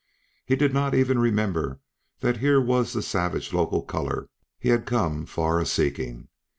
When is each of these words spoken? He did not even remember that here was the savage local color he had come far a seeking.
He 0.47 0.55
did 0.55 0.73
not 0.73 0.95
even 0.95 1.19
remember 1.19 1.79
that 2.21 2.37
here 2.37 2.59
was 2.59 2.91
the 2.93 3.03
savage 3.03 3.53
local 3.53 3.83
color 3.83 4.29
he 4.57 4.69
had 4.69 4.87
come 4.87 5.27
far 5.27 5.59
a 5.59 5.65
seeking. 5.67 6.27